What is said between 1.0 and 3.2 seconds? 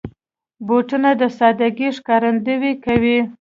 د سادګۍ ښکارندويي کوي.